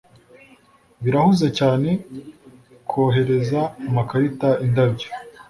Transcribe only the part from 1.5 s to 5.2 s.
cyane kohereza amakarita indabyo